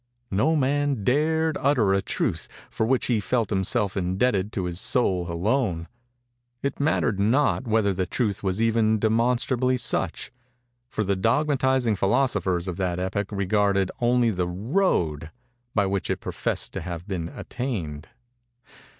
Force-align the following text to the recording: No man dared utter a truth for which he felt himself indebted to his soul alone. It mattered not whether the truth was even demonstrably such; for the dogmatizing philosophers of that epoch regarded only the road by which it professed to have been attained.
No 0.31 0.55
man 0.55 1.03
dared 1.03 1.59
utter 1.61 1.93
a 1.93 2.01
truth 2.01 2.47
for 2.71 2.87
which 2.87 3.05
he 3.05 3.19
felt 3.19 3.51
himself 3.51 3.95
indebted 3.95 4.51
to 4.53 4.65
his 4.65 4.79
soul 4.81 5.31
alone. 5.31 5.87
It 6.63 6.79
mattered 6.79 7.19
not 7.19 7.67
whether 7.67 7.93
the 7.93 8.07
truth 8.07 8.41
was 8.41 8.59
even 8.59 8.97
demonstrably 8.97 9.77
such; 9.77 10.31
for 10.89 11.03
the 11.03 11.15
dogmatizing 11.15 11.95
philosophers 11.97 12.67
of 12.67 12.77
that 12.77 12.97
epoch 12.97 13.27
regarded 13.31 13.91
only 13.99 14.31
the 14.31 14.47
road 14.47 15.29
by 15.75 15.85
which 15.85 16.09
it 16.09 16.19
professed 16.19 16.73
to 16.73 16.81
have 16.81 17.07
been 17.07 17.29
attained. 17.29 18.07